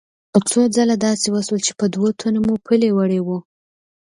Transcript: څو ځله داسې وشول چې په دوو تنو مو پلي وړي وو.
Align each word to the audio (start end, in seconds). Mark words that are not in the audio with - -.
څو 0.49 0.59
ځله 0.75 0.95
داسې 1.05 1.27
وشول 1.35 1.59
چې 1.67 1.73
په 1.79 1.85
دوو 1.93 2.07
تنو 2.19 2.39
مو 2.45 2.55
پلي 2.65 2.89
وړي 2.93 3.19
وو. 3.23 3.37